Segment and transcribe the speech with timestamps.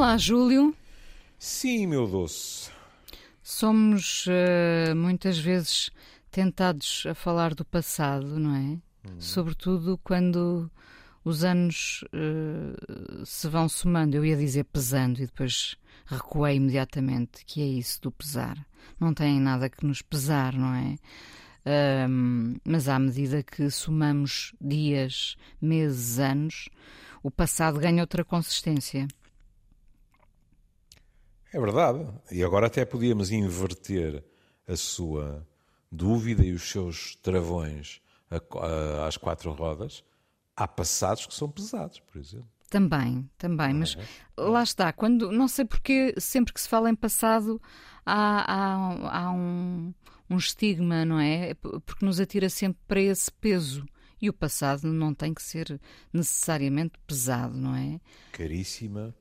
[0.00, 0.74] Olá, Júlio.
[1.38, 2.70] Sim, meu doce.
[3.42, 5.90] Somos uh, muitas vezes
[6.30, 8.60] tentados a falar do passado, não é?
[9.06, 9.16] Hum.
[9.18, 10.70] Sobretudo quando
[11.22, 14.16] os anos uh, se vão somando.
[14.16, 15.76] Eu ia dizer pesando e depois
[16.06, 18.56] recuei imediatamente, que é isso do pesar.
[18.98, 20.96] Não tem nada que nos pesar, não é?
[22.08, 26.70] Um, mas à medida que somamos dias, meses, anos,
[27.22, 29.06] o passado ganha outra consistência.
[31.52, 32.06] É verdade.
[32.30, 34.24] E agora até podíamos inverter
[34.66, 35.46] a sua
[35.90, 38.00] dúvida e os seus travões
[39.06, 40.04] às quatro rodas.
[40.56, 42.48] Há passados que são pesados, por exemplo.
[42.68, 44.40] Também, também, mas é?
[44.40, 47.60] lá está, quando não sei porque sempre que se fala em passado
[48.06, 49.92] há, há, há um,
[50.28, 51.54] um estigma, não é?
[51.54, 53.84] Porque nos atira sempre para esse peso.
[54.22, 55.80] E o passado não tem que ser
[56.12, 57.98] necessariamente pesado, não é?
[58.32, 59.14] Caríssima,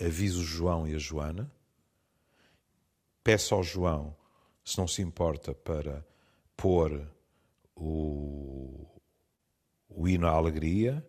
[0.00, 1.50] aviso o João e a Joana,
[3.22, 4.16] peço ao João,
[4.64, 6.04] se não se importa, para
[6.56, 7.06] pôr
[7.74, 8.86] o,
[9.88, 11.06] o hino à alegria,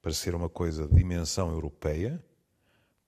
[0.00, 2.22] para ser uma coisa de dimensão europeia,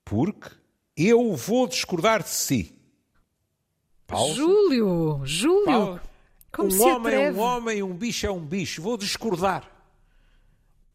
[0.04, 0.50] porque
[0.96, 2.78] eu vou discordar de si.
[4.06, 6.00] Paulo, Júlio, Júlio, Paulo,
[6.52, 7.38] como um se homem atreve?
[7.38, 8.82] é um homem, um bicho é um bicho.
[8.82, 9.79] Vou discordar.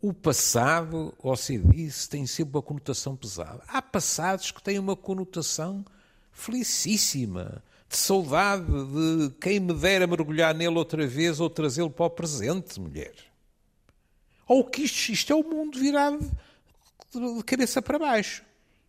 [0.05, 3.63] O passado, você disse, tem sempre uma conotação pesada.
[3.67, 5.83] Há passados que têm uma conotação
[6.31, 12.09] felicíssima, de saudade, de quem me dera mergulhar nele outra vez ou trazê-lo para o
[12.11, 13.15] presente, mulher.
[14.47, 16.19] Ou que isto, isto é o mundo virado
[17.11, 18.43] de cabeça para baixo.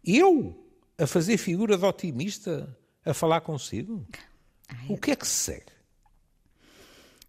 [0.05, 4.07] Eu, a fazer figura de otimista, a falar consigo?
[4.69, 5.73] Ai, o que é que se segue?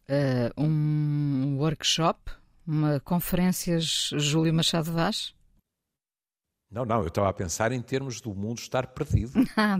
[0.09, 2.19] Uh, um workshop
[2.68, 5.34] uma conferências Júlio Machado Vaz?
[6.70, 9.33] Não, não, eu estava a pensar em termos do mundo estar perdido.
[9.55, 9.80] Ah,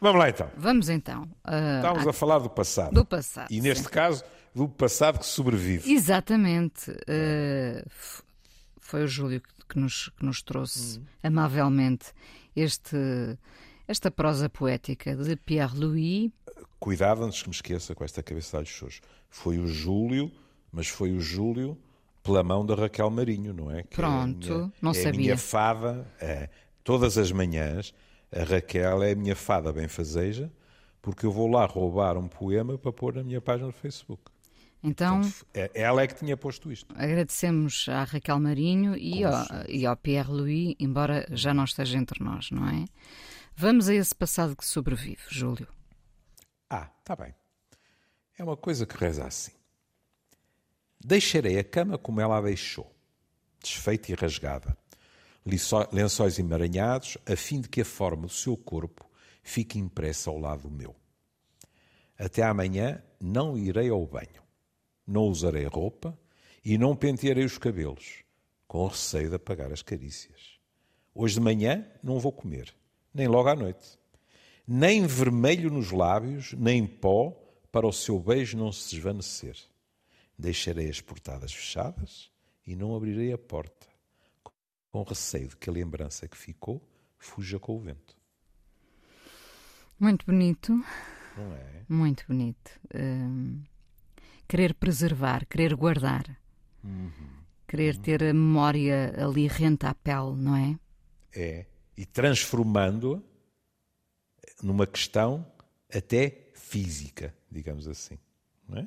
[0.00, 0.50] Vamos lá então.
[0.56, 1.24] Vamos então.
[1.44, 2.94] Uh, Estamos a falar do passado.
[2.94, 3.48] Do passado.
[3.50, 3.90] E neste sim.
[3.90, 5.92] caso, do passado que sobrevive.
[5.92, 6.90] Exatamente.
[6.90, 7.84] Uh,
[8.78, 11.04] foi o Júlio que nos, que nos trouxe uhum.
[11.22, 12.12] amavelmente
[12.56, 12.96] este,
[13.86, 16.30] esta prosa poética de Pierre Louis
[16.78, 19.00] Cuidado antes que me esqueça com esta cabeça de chus.
[19.28, 20.30] Foi o Júlio,
[20.72, 21.76] mas foi o Júlio
[22.22, 23.82] pela mão da Raquel Marinho, não é?
[23.82, 25.10] Que Pronto, é minha, não é sabia.
[25.10, 26.48] A minha fada, é,
[26.84, 27.94] todas as manhãs,
[28.32, 30.50] a Raquel é a minha fada benfazeja,
[31.02, 34.22] porque eu vou lá roubar um poema para pôr na minha página do Facebook.
[34.82, 36.94] Então, Portanto, é, ela é que tinha posto isto.
[36.96, 42.22] Agradecemos à Raquel Marinho e ao, e ao, Pierre Louis, embora já não esteja entre
[42.24, 42.86] nós, não é?
[43.54, 45.68] Vamos a esse passado que sobrevive, Júlio.
[46.70, 47.34] Ah, está bem.
[48.38, 49.50] É uma coisa que reza assim.
[51.04, 52.94] Deixarei a cama como ela a deixou,
[53.60, 54.76] desfeita e rasgada,
[55.90, 59.10] lençóis emaranhados, a fim de que a forma do seu corpo
[59.42, 60.94] fique impressa ao lado do meu.
[62.16, 64.42] Até amanhã não irei ao banho,
[65.06, 66.16] não usarei roupa
[66.64, 68.22] e não pentearei os cabelos,
[68.68, 70.60] com receio de apagar as carícias.
[71.14, 72.72] Hoje de manhã não vou comer,
[73.12, 73.99] nem logo à noite
[74.66, 77.36] nem vermelho nos lábios, nem pó,
[77.72, 79.56] para o seu beijo não se desvanecer.
[80.38, 82.30] Deixarei as portadas fechadas
[82.66, 83.86] e não abrirei a porta,
[84.90, 86.82] com receio de que a lembrança que ficou
[87.18, 88.16] fuja com o vento.
[89.98, 90.72] Muito bonito.
[91.36, 91.84] Não é?
[91.88, 92.70] Muito bonito.
[92.94, 93.62] Hum,
[94.48, 96.24] querer preservar, querer guardar.
[96.82, 97.10] Uhum.
[97.68, 98.00] Querer uhum.
[98.00, 100.78] ter a memória ali rente à pele, não é?
[101.34, 101.66] É.
[101.96, 103.29] E transformando-a
[104.62, 105.46] numa questão
[105.92, 108.18] até física, digamos assim.
[108.72, 108.86] É?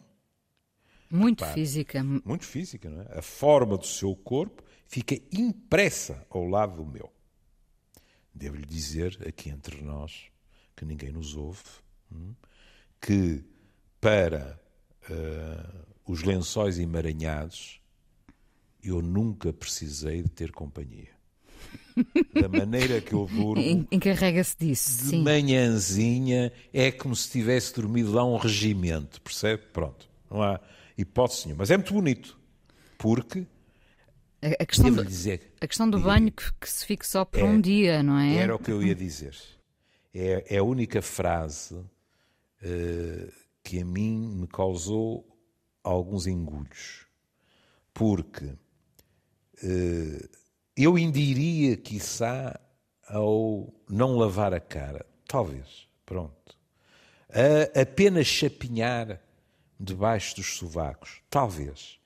[1.10, 2.04] Muito Repare, física.
[2.04, 3.20] Muito física, não é?
[3.20, 7.12] A forma do seu corpo fica impressa ao lado do meu.
[8.34, 10.26] Devo-lhe dizer, aqui entre nós,
[10.76, 11.62] que ninguém nos ouve,
[12.12, 12.34] hum,
[13.00, 13.44] que
[14.00, 14.60] para
[15.10, 17.80] uh, os lençóis emaranhados
[18.82, 21.14] eu nunca precisei de ter companhia
[22.34, 23.88] da maneira que eu durmo.
[23.92, 25.04] Encarrega-se disso.
[25.04, 25.24] De sim.
[25.24, 29.64] manhãzinha é como se tivesse dormido lá um regimento, percebe?
[29.72, 30.60] Pronto, não há
[30.98, 31.62] hipótese nenhuma.
[31.62, 32.38] Mas é muito bonito,
[32.98, 33.46] porque.
[34.60, 37.44] A, questão, do, dizer, a questão do banho que, que, se fique só por é,
[37.46, 38.36] um dia, não é?
[38.36, 39.38] Era o que eu ia dizer.
[40.14, 43.34] É, é a única frase uh,
[43.64, 45.26] que a mim me causou
[45.82, 47.06] alguns engulhos.
[47.94, 48.46] Porque.
[49.64, 50.43] Uh,
[50.76, 52.60] eu indiria, quiçá,
[53.08, 55.06] ao não lavar a cara.
[55.28, 55.88] Talvez.
[56.06, 56.34] Pronto.
[57.76, 59.20] A apenas chapinhar
[59.80, 61.22] debaixo dos sovacos.
[61.30, 61.98] Talvez.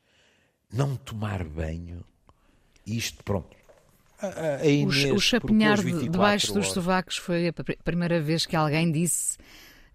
[0.72, 2.04] não tomar banho,
[2.86, 3.56] isto, pronto.
[4.20, 8.20] A, a Inês o, o chapinhar propôs 24 debaixo dos sovacos foi a pr- primeira
[8.20, 9.38] vez que alguém disse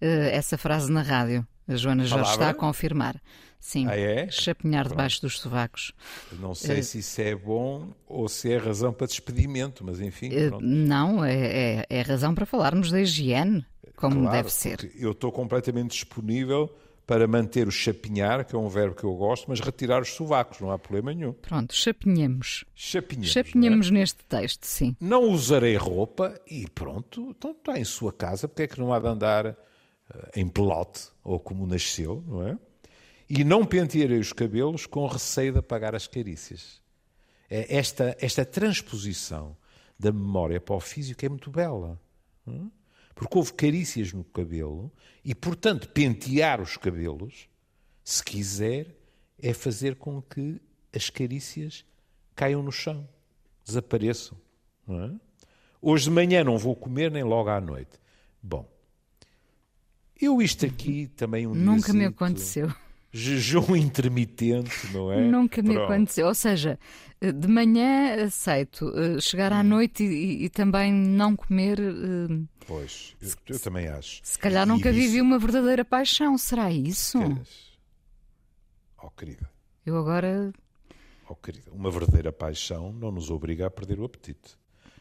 [0.01, 1.47] eh, essa frase na rádio.
[1.67, 2.33] A Joana já Palavra?
[2.33, 3.21] está a confirmar.
[3.64, 4.29] Sim, Ah, é?
[4.29, 5.93] chapinhar debaixo dos sovacos.
[6.32, 10.64] Não sei se isso é bom ou se é razão para despedimento, mas enfim, pronto.
[10.64, 11.37] não, é,
[11.81, 13.64] é, é razão para falarmos da higiene,
[13.94, 14.91] como Claro, deve ser.
[14.99, 16.75] Eu estou completamente disponível
[17.06, 20.58] para manter o chapinhar, que é um verbo que eu gosto, mas retirar os sovacos,
[20.61, 21.32] não há problema nenhum.
[21.32, 22.65] Pronto, chapinhemos.
[22.75, 23.31] Chapinhamos.
[23.31, 24.97] Chapinhemos neste texto, sim.
[25.00, 25.20] Não, é?
[25.26, 28.99] não usarei roupa e pronto, então está em sua casa, porque é que não há
[28.99, 29.56] de andar eh,
[30.35, 32.58] em pelote, ou como nasceu, não é?
[33.34, 36.82] E não pentearei os cabelos com receio de apagar as carícias.
[37.49, 39.56] É esta, esta transposição
[39.99, 41.99] da memória para o físico é muito bela.
[42.46, 42.61] é?
[43.14, 44.93] Porque houve carícias no cabelo
[45.25, 47.49] e, portanto, pentear os cabelos,
[48.05, 48.94] se quiser,
[49.40, 50.61] é fazer com que
[50.94, 51.87] as carícias
[52.37, 53.08] caiam no chão,
[53.64, 54.37] desapareçam.
[54.87, 55.11] é?
[55.81, 57.99] Hoje de manhã não vou comer nem logo à noite.
[58.43, 58.70] Bom,
[60.20, 62.70] eu isto aqui também um Nunca me aconteceu.
[63.12, 65.20] Jejum intermitente, não é?
[65.20, 65.93] Nunca me Pronto.
[65.93, 66.26] aconteceu.
[66.26, 66.79] Ou seja,
[67.20, 69.56] de manhã aceito, eh, chegar Hum.
[69.56, 71.79] à noite e, e também não comer.
[71.79, 74.20] eh, Pois, eu, eu também acho.
[74.23, 76.38] Se calhar E nunca disse- vivi uma verdadeira paixão.
[76.38, 77.19] Será isso?
[77.19, 77.73] Queres?
[79.03, 79.50] Oh, querida,
[79.85, 80.53] Eu agora.
[81.29, 84.56] oh, querida, uma verdadeira paixão não nos obriga a perder o apetite.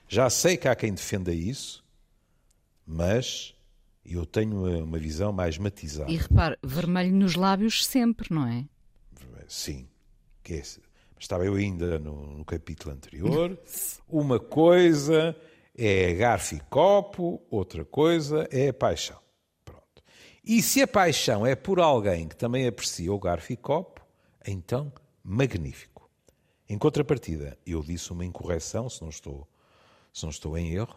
[0.07, 1.81] Já sei que há quem defenda isso,
[2.85, 3.53] mas
[4.05, 6.11] eu tenho uma, uma visão mais matizada.
[6.11, 8.65] E repare, vermelho nos lábios sempre, não é?
[9.47, 9.87] Sim,
[10.41, 10.63] que é,
[11.19, 13.59] estava eu ainda no, no capítulo anterior.
[14.07, 15.35] Uma coisa
[15.77, 19.19] é garfo e copo, outra coisa é paixão.
[19.65, 20.01] Pronto.
[20.43, 24.01] E se a paixão é por alguém que também aprecia o garfo e copo,
[24.47, 24.91] então
[25.23, 26.09] magnífico.
[26.67, 29.45] Em contrapartida, eu disse uma incorreção, se não estou,
[30.13, 30.95] se não estou em erro,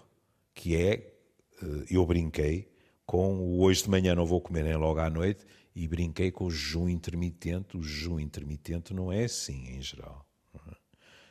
[0.55, 2.73] que é, eh, eu brinquei
[3.07, 6.47] com o hoje de manhã não vou comer nem logo à noite e brinquei com
[6.47, 7.77] o jejum intermitente.
[7.77, 10.27] O jejum intermitente não é assim em geral.
[10.71, 10.77] é?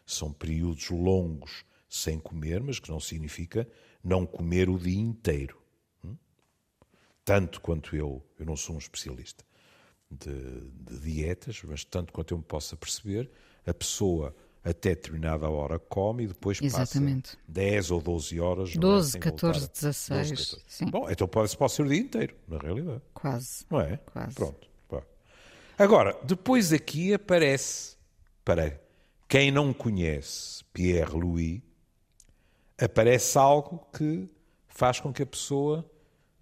[0.06, 3.68] São períodos longos sem comer, mas que não significa
[4.04, 5.58] não comer o dia inteiro.
[6.04, 6.16] hum?
[7.24, 9.46] Tanto quanto eu, eu não sou um especialista
[10.10, 13.30] de, de dietas, mas tanto quanto eu me possa perceber,
[13.66, 17.32] a pessoa até determinada hora come e depois Exatamente.
[17.36, 18.70] passa 10 ou 12 horas.
[18.76, 18.94] não é?
[18.94, 20.64] 12, Sem 14, voltar a- 16, 12, 14.
[20.68, 20.86] sim.
[20.86, 23.02] Bom, então pode, pode ser o dia inteiro, na realidade.
[23.14, 23.66] Quase.
[23.70, 23.98] Não é?
[23.98, 24.36] Quase.
[24.36, 24.68] Pronto.
[24.88, 25.04] pá.
[25.78, 27.98] Agora, depois aqui aparece,
[28.46, 28.80] para
[29.28, 31.62] quem não conhece Pierre Louis,
[32.80, 34.30] aparece algo que
[34.68, 35.86] faz com que a pessoa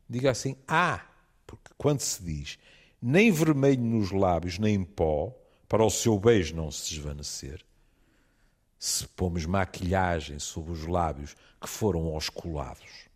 [0.09, 1.01] diga assim: Ah,
[1.47, 2.57] porque quando se diz
[3.01, 5.35] nem vermelho nos lábios, nem pó,
[5.67, 7.65] para o seu beijo não se desvanecer,
[8.81, 13.07] se pomos maquilhagem sobre os lábios que foram osculados,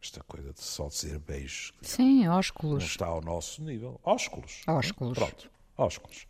[0.00, 2.84] esta coisa de só dizer beijos Sim, não ósculos.
[2.84, 4.00] está ao nosso nível.
[4.04, 4.62] Ósculos.
[4.68, 5.18] Ósculos.
[5.18, 6.24] Pronto, ósculos.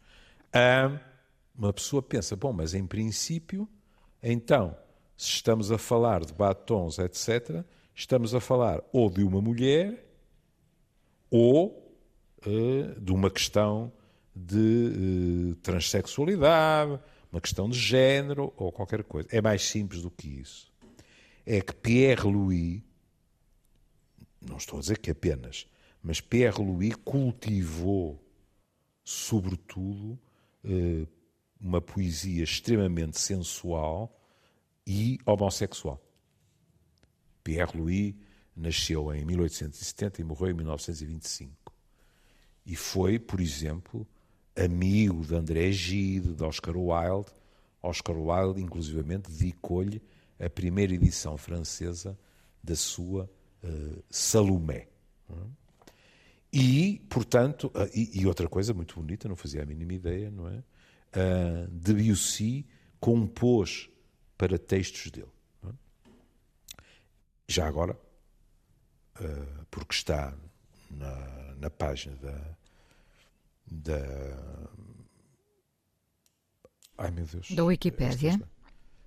[0.55, 0.99] Ahm,
[1.55, 3.69] uma pessoa pensa, bom, mas em princípio,
[4.23, 4.75] então,
[5.19, 7.63] se estamos a falar de batons, etc.,
[7.95, 10.03] estamos a falar ou de uma mulher
[11.31, 11.95] ou
[12.47, 13.93] eh, de uma questão
[14.35, 16.99] de eh, transexualidade,
[17.31, 19.29] uma questão de género ou qualquer coisa.
[19.31, 20.71] É mais simples do que isso.
[21.47, 22.83] É que Pierre Louis
[24.41, 25.67] não estou a dizer que apenas,
[26.03, 28.23] mas Pierre Louis cultivou,
[29.05, 30.19] sobretudo,
[30.65, 31.07] eh,
[31.61, 34.19] uma poesia extremamente sensual
[34.87, 36.03] e homossexual.
[37.45, 38.15] Pierre Louis
[38.57, 41.75] nasceu em 1870 e morreu em 1925.
[42.65, 44.07] E foi, por exemplo,
[44.65, 47.31] amigo de André Gide, de Oscar Wilde.
[47.83, 50.03] Oscar Wilde, inclusivamente, dedicou-lhe
[50.39, 52.19] a primeira edição francesa
[52.63, 53.31] da sua
[53.63, 54.89] eh, Salomé.
[56.53, 60.49] E, portanto, ah, e, e outra coisa muito bonita, não fazia a mínima ideia, não
[60.49, 60.63] é?
[61.13, 62.67] Ah, Debussy
[62.99, 63.89] compôs
[64.37, 65.29] para textos dele.
[65.65, 65.73] é?
[67.49, 67.99] Já agora,
[69.71, 70.35] porque está
[70.91, 72.57] na, na página da,
[73.71, 73.99] da.
[76.99, 77.51] Ai meu Deus.
[77.51, 78.31] Da Wikipédia?
[78.31, 78.49] Esta-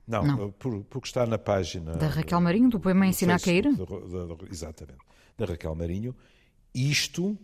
[0.08, 0.51] Não, Não.
[0.51, 1.93] por- porque está na página.
[1.96, 3.74] Da Raquel Marinho, do poema Ensina a Cair?
[3.75, 5.00] Da- da- exatamente.
[5.38, 6.15] Da Raquel Marinho.
[6.74, 7.38] Isto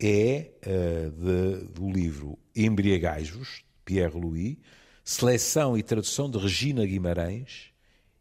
[0.00, 4.56] é eh, de- do livro Embriagajos, Pierre Louis,
[5.04, 7.72] seleção e tradução de Regina Guimarães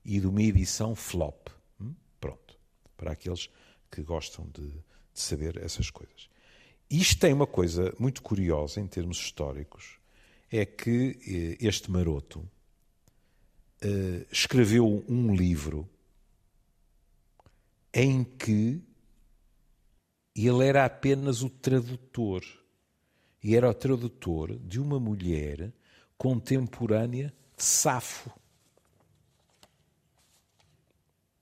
[0.04, 1.48] e de uma edição flop.
[1.80, 1.94] Hum?
[2.20, 2.58] Pronto.
[2.98, 3.50] Para aqueles
[3.92, 4.82] que gostam de, de
[5.14, 6.28] saber essas coisas.
[6.90, 10.00] Isto tem uma coisa muito curiosa em termos históricos,
[10.50, 12.40] é que eh, este maroto
[13.84, 15.90] uh, escreveu um livro
[17.94, 18.82] em que
[20.36, 22.44] ele era apenas o tradutor.
[23.44, 25.74] E era o tradutor de uma mulher
[26.18, 28.32] contemporânea de Safo.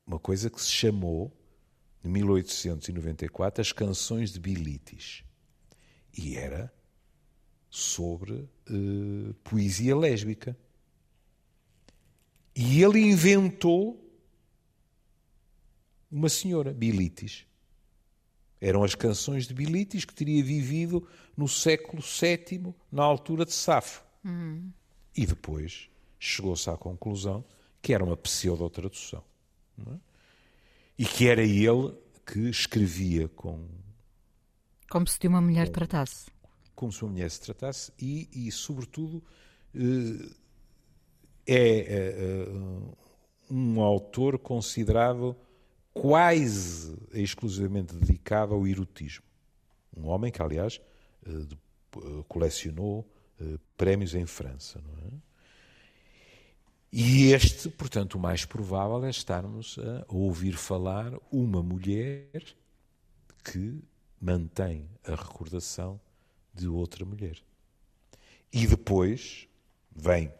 [0.07, 1.31] Uma coisa que se chamou,
[2.03, 5.24] em 1894, as Canções de Bilitis.
[6.17, 6.73] E era
[7.69, 10.57] sobre uh, poesia lésbica.
[12.55, 14.01] E ele inventou
[16.09, 17.45] uma senhora, Bilitis.
[18.61, 21.05] Eram as canções de Bilitis que teria vivido
[21.35, 24.03] no século VII, na altura de Safo.
[24.23, 24.71] Uhum.
[25.15, 27.43] E depois chegou-se à conclusão
[27.81, 29.23] que era uma pseudo-tradução.
[29.79, 29.99] É?
[30.97, 31.93] E que era ele
[32.25, 33.67] que escrevia com.
[34.89, 36.27] Como se de uma mulher tratasse.
[36.75, 39.23] Como se uma mulher se tratasse e, e sobretudo,
[39.73, 40.29] eh,
[41.47, 42.47] é, é
[43.49, 45.35] um autor considerado
[45.93, 49.23] quase exclusivamente dedicado ao erotismo.
[49.95, 50.81] Um homem que, aliás,
[51.25, 54.83] eh, eh, colecionou eh, prémios em França.
[55.05, 55.11] É?
[56.91, 62.43] E este, portanto, o mais provável é estarmos a ouvir falar uma mulher
[63.43, 63.81] que
[64.25, 66.01] mantém a recordação
[66.51, 67.37] de outra mulher.
[68.51, 69.47] E depois
[69.95, 70.33] vem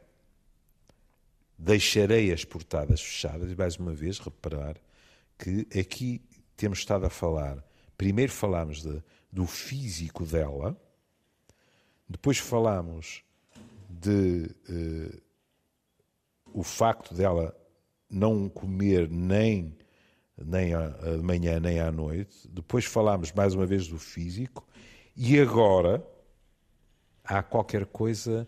[1.57, 4.75] deixarei as portadas fechadas, e mais uma vez reparar
[5.37, 6.19] que aqui
[6.57, 7.63] temos estado a falar.
[7.95, 10.75] Primeiro falámos de, do físico dela,
[12.09, 13.23] depois falámos
[13.87, 15.21] de uh,
[16.53, 17.55] o facto dela
[18.09, 19.77] não comer nem,
[20.37, 24.67] nem de manhã nem à noite, depois falámos mais uma vez do físico,
[25.15, 26.05] e agora
[27.23, 28.47] há qualquer coisa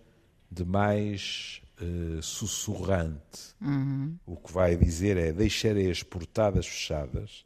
[0.52, 3.56] de mais uh, sussurrante.
[3.62, 4.18] Uhum.
[4.26, 7.46] O que vai dizer é: deixarei as portadas fechadas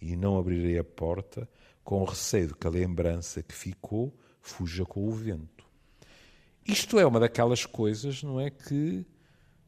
[0.00, 1.48] e não abrirei a porta,
[1.84, 5.64] com receio de que a lembrança que ficou fuja com o vento.
[6.66, 9.04] Isto é uma daquelas coisas, não é, que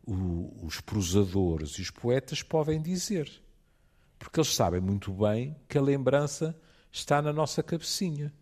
[0.07, 3.44] o, os prosadores e os poetas podem dizer.
[4.25, 6.59] Porque eles sabem muito bem que a lembrança
[6.91, 8.33] está na nossa cabecinha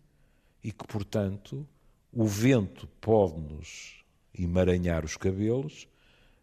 [0.63, 1.67] e que, portanto,
[2.09, 4.01] o vento pode-nos
[4.33, 5.85] emaranhar os cabelos,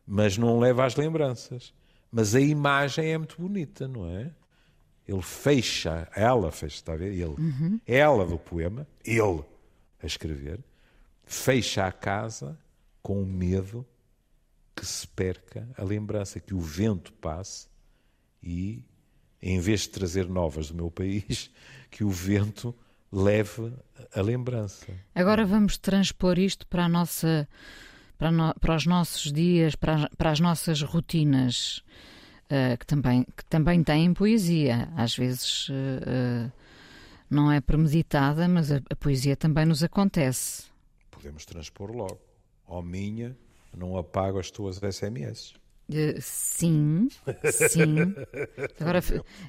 [0.06, 1.72] mas não leva às lembranças.
[2.12, 4.30] Mas a imagem é muito bonita, não é?
[5.08, 7.14] Ele fecha, ela fecha, está a ver?
[7.14, 7.80] Ele, uhum.
[7.86, 9.42] ela do poema, ele
[10.02, 10.60] a escrever,
[11.24, 12.58] fecha a casa
[13.02, 13.86] com medo
[14.76, 17.70] que se perca a lembrança, que o vento passe
[18.42, 18.84] e,
[19.42, 21.50] em vez de trazer novas do meu país,
[21.90, 22.74] que o vento
[23.12, 23.72] leve
[24.14, 24.86] a lembrança.
[25.14, 27.48] Agora vamos transpor isto para a nossa
[28.20, 31.82] para, no, para os nossos dias, para, para as nossas rotinas,
[32.50, 34.90] uh, que, também, que também têm poesia.
[34.94, 36.52] Às vezes uh,
[37.30, 40.64] não é premeditada, mas a, a, poesia também nos acontece.
[41.10, 42.20] Podemos transpor logo.
[42.66, 43.34] Ó oh, minha,
[43.74, 45.54] não apago as tuas SMS.
[45.90, 47.08] Uh, sim,
[47.52, 48.14] sim.
[48.80, 49.00] Agora,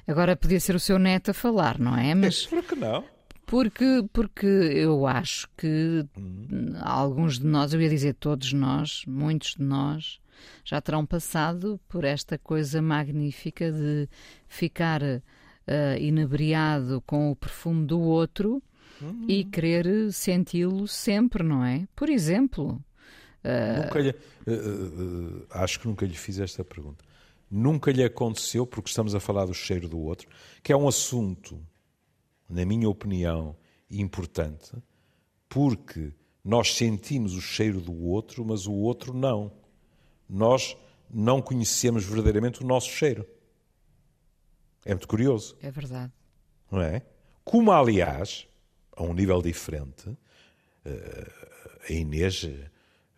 [0.06, 2.14] agora podia ser o seu neto a falar, não é?
[2.14, 3.04] Mas por que não?
[3.46, 6.72] Porque, porque eu acho que hum.
[6.80, 10.20] alguns de nós, eu ia dizer todos nós, muitos de nós,
[10.64, 14.08] já terão passado por esta coisa magnífica de
[14.48, 15.20] ficar uh,
[16.00, 18.62] inebriado com o perfume do outro
[19.02, 19.26] hum.
[19.28, 21.86] e querer senti-lo sempre, não é?
[21.94, 22.82] Por exemplo.
[23.44, 23.98] Uh...
[23.98, 27.04] Lhe, uh, acho que nunca lhe fiz esta pergunta.
[27.50, 30.28] Nunca lhe aconteceu, porque estamos a falar do cheiro do outro,
[30.62, 31.60] que é um assunto
[32.52, 33.56] na minha opinião,
[33.90, 34.72] importante,
[35.48, 36.12] porque
[36.44, 39.50] nós sentimos o cheiro do outro, mas o outro não.
[40.28, 40.76] Nós
[41.10, 43.26] não conhecemos verdadeiramente o nosso cheiro.
[44.84, 45.56] É muito curioso.
[45.62, 46.12] É verdade.
[46.70, 47.02] Não é?
[47.44, 48.46] Como, aliás,
[48.96, 50.16] a um nível diferente,
[50.84, 51.32] eh,
[51.88, 52.48] a Inês,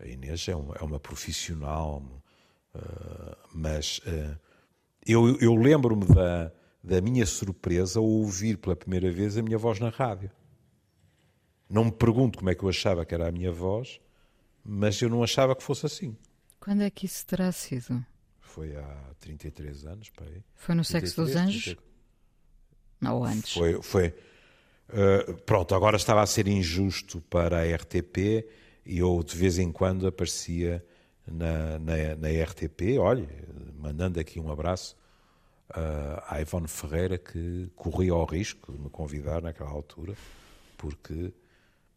[0.05, 2.03] a Inês é, uma, é uma profissional,
[2.75, 4.37] eh, mas eh,
[5.07, 9.81] eu, eu lembro-me da, da minha surpresa ao ouvir pela primeira vez a minha voz
[9.81, 10.31] na rádio.
[11.69, 13.99] Não me pergunto como é que eu achava que era a minha voz,
[14.63, 16.17] mas eu não achava que fosse assim.
[16.61, 18.05] Quando é que isso terá sido?
[18.41, 20.45] Foi há 33 anos, pai.
[20.55, 21.65] Foi no 33, Sexo dos Anjos?
[21.65, 21.83] 30...
[23.01, 23.53] Não, antes.
[23.53, 28.47] Foi, foi uh, pronto, agora estava a ser injusto para a RTP
[28.85, 30.85] e eu de vez em quando aparecia
[31.27, 33.29] na, na, na RTP, olha,
[33.79, 34.97] mandando aqui um abraço
[35.71, 40.15] uh, a Ivone Ferreira, que corria ao risco de me convidar naquela altura,
[40.77, 41.33] porque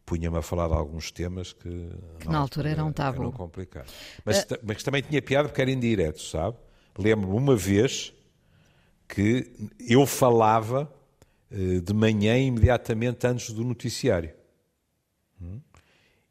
[0.06, 1.90] punha-me a falar de alguns temas que,
[2.20, 3.22] que na, altura eram tabu.
[3.22, 3.92] Eram complicados.
[4.24, 6.56] Mas, uh, mas também tinha piada porque era indireto, sabe?
[6.96, 8.14] Lembro-me uma vez
[9.06, 10.90] que eu falava
[11.50, 14.32] uh, de manhã imediatamente antes do noticiário.
[15.40, 15.60] Hum?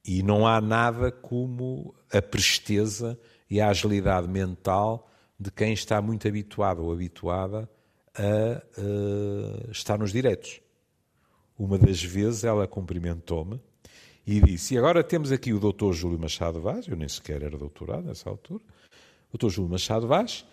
[0.07, 6.27] E não há nada como a presteza e a agilidade mental de quem está muito
[6.27, 7.69] habituado ou habituada
[8.15, 10.61] a uh, estar nos diretos.
[11.59, 13.59] Uma das vezes ela cumprimentou-me
[14.25, 17.57] e disse: E agora temos aqui o doutor Júlio Machado Vaz, eu nem sequer era
[17.57, 20.45] doutorado nessa altura, o doutor Júlio Machado Vaz,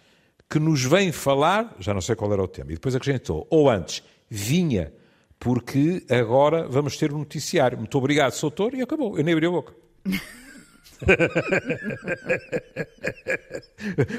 [0.49, 3.69] que nos vem falar, já não sei qual era o tema, e depois acrescentou, ou
[3.69, 4.93] antes, vinha,
[5.39, 7.79] porque agora vamos ter um noticiário.
[7.79, 9.19] Muito obrigado, doutor, e acabou.
[9.19, 9.75] Eu nem abri a boca.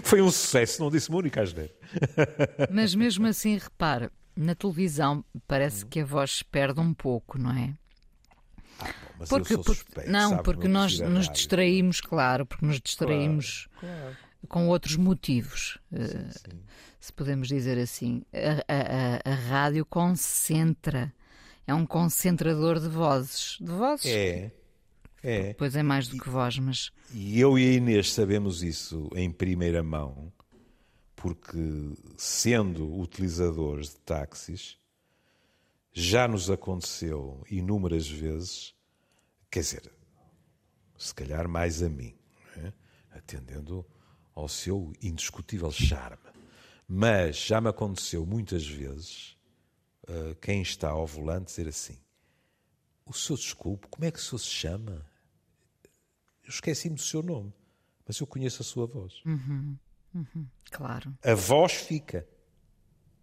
[0.03, 1.72] Foi um sucesso, não disse uma única asneira.
[2.69, 7.74] Mas mesmo assim, repare, na televisão parece que a voz perde um pouco, não é?
[8.79, 14.17] Ah, bom, porque, porque não, porque nós nos distraímos, claro, porque nos distraímos claro, claro.
[14.50, 16.60] com outros motivos, sim, eh, sim.
[17.05, 18.24] Se podemos dizer assim.
[18.33, 21.13] A, a, a, rádio concentra,
[21.67, 24.07] é um concentrador de vozes, de vozes.
[24.07, 24.51] É.
[25.21, 25.53] É.
[25.53, 26.91] Pois é mais do que voz, mas.
[27.13, 30.33] E eu e a Inês sabemos isso em primeira mão,
[31.15, 34.77] porque sendo utilizadores de táxis,
[35.93, 38.74] já nos aconteceu inúmeras vezes,
[39.51, 39.91] quer dizer,
[40.97, 42.15] se calhar mais a mim,
[42.57, 42.74] é?
[43.12, 43.85] atendendo
[44.33, 46.35] ao seu indiscutível charme.
[46.88, 49.36] Mas já me aconteceu muitas vezes
[50.08, 51.98] uh, quem está ao volante dizer assim:
[53.06, 55.06] O senhor desculpe, como é que o senhor se chama?
[56.46, 57.51] eu esqueci-me do seu nome,
[58.08, 59.22] mas eu conheço a sua voz.
[59.25, 59.75] Uhum,
[60.13, 61.18] uhum, claro.
[61.24, 62.27] A voz fica.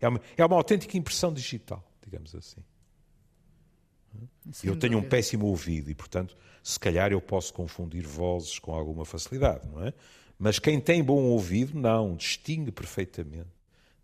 [0.00, 2.62] É uma, é uma autêntica impressão digital, digamos assim.
[4.50, 5.06] Sem eu tenho dúvida.
[5.06, 9.86] um péssimo ouvido e, portanto, se calhar eu posso confundir vozes com alguma facilidade, não
[9.86, 9.94] é?
[10.38, 13.48] Mas quem tem bom ouvido, não, distingue perfeitamente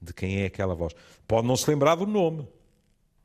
[0.01, 0.95] de quem é aquela voz.
[1.27, 2.47] Pode não se lembrar do nome.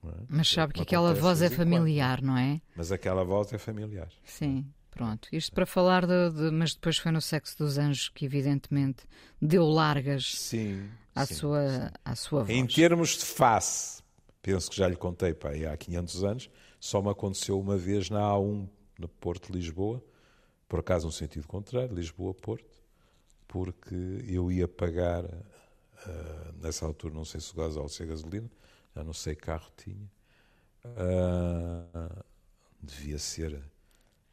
[0.05, 0.09] É?
[0.27, 2.61] Mas sabe que aquela voz é familiar, não é?
[2.75, 4.09] Mas aquela voz é familiar.
[4.25, 4.65] Sim.
[4.89, 9.05] Pronto, isto para falar de, de, Mas depois foi no Sexo dos Anjos que, evidentemente,
[9.41, 11.89] deu largas sim, à, sim, sua, sim.
[12.05, 12.55] à sua voz.
[12.55, 14.03] Em termos de face,
[14.39, 18.21] penso que já lhe contei pá, há 500 anos, só me aconteceu uma vez na
[18.21, 20.03] A1, no Porto de Lisboa,
[20.69, 22.72] por acaso no sentido contrário, Lisboa-Porto,
[23.53, 23.93] porque
[24.27, 28.49] eu ia pagar, uh, nessa altura, não sei se o gás ou se a gasolina,
[28.95, 30.11] já não sei que carro tinha,
[30.83, 32.23] uh,
[32.81, 33.61] devia ser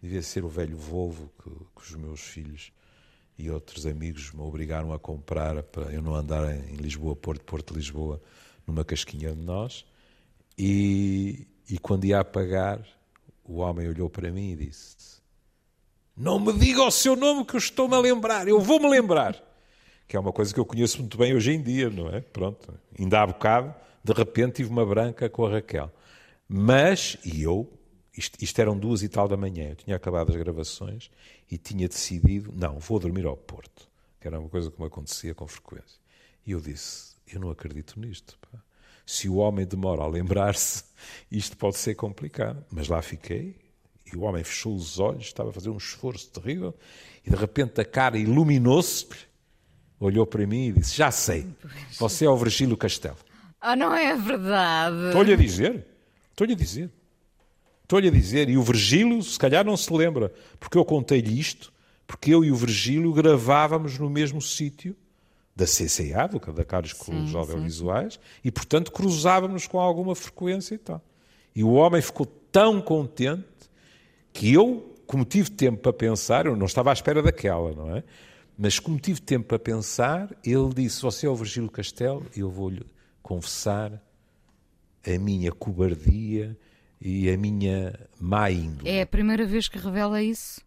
[0.01, 2.73] devia ser o velho Volvo que, que, os meus filhos
[3.37, 7.75] e outros amigos me obrigaram a comprar para eu não andar em Lisboa, Porto, Porto,
[7.75, 8.23] Lisboa,
[8.67, 9.85] numa casquinha de nós.
[10.57, 12.83] E, e quando ia a pagar,
[13.45, 15.20] o homem olhou para mim e disse:
[16.21, 19.43] Não me diga o seu nome que eu estou-me a lembrar, eu vou-me lembrar.
[20.07, 22.21] Que é uma coisa que eu conheço muito bem hoje em dia, não é?
[22.21, 25.91] Pronto, ainda há bocado, de repente tive uma branca com a Raquel.
[26.47, 27.73] Mas, e eu
[28.15, 29.71] isto, isto, eram duas e tal da manhã.
[29.71, 31.11] Eu tinha acabado as gravações
[31.51, 33.89] e tinha decidido, não, vou dormir ao Porto,
[34.21, 35.99] que era uma coisa que me acontecia com frequência.
[36.45, 38.39] E eu disse, eu não acredito nisto.
[38.43, 38.63] Pá.
[39.07, 40.85] Se o homem demora a lembrar-se,
[41.33, 42.63] isto pode ser complicado.
[42.71, 43.70] Mas lá fiquei
[44.13, 46.75] e o homem fechou os olhos, estava a fazer um esforço terrível
[47.25, 49.07] e de repente a cara iluminou-se,
[49.99, 51.47] olhou para mim e disse, já sei,
[51.99, 53.19] você é o Virgílio Castelo.
[53.61, 55.09] Ah, não é verdade.
[55.09, 55.87] Estou-lhe a dizer,
[56.31, 56.91] estou-lhe a dizer.
[57.83, 61.73] Estou-lhe a dizer, e o Virgílio se calhar não se lembra, porque eu contei-lhe isto,
[62.07, 64.97] porque eu e o Virgílio gravávamos no mesmo sítio
[65.55, 71.03] da CCA, do da Carlos Cruz Audiovisuais, e portanto cruzávamos com alguma frequência e tal.
[71.55, 73.45] E o homem ficou tão contente
[74.33, 78.05] que eu, como tive tempo para pensar, eu não estava à espera daquela, não é?
[78.57, 82.85] Mas como tive tempo para pensar, ele disse: Você é o Virgílio Castelo, eu vou-lhe
[83.23, 84.03] confessar
[85.07, 86.57] a minha cobardia
[87.01, 88.89] e a minha má índole.
[88.89, 90.61] É a primeira vez que revela isso?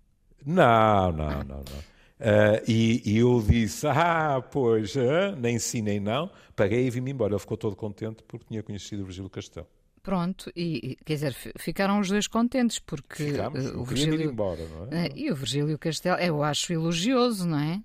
[0.46, 1.94] Não, não, não, não.
[2.20, 4.94] Uh, e, e, eu disse, ah, pois,
[5.38, 7.34] nem sim nem não, paguei e vim-me embora.
[7.34, 9.68] Ele ficou todo contente porque tinha conhecido o Virgílio Castelo.
[10.04, 14.68] Pronto, e quer dizer, ficaram os dois contentes porque Ficámos, uh, o Virgílio ir embora,
[14.68, 15.10] não é?
[15.16, 17.82] E o Virgílio Castelo, eu acho elogioso, não é?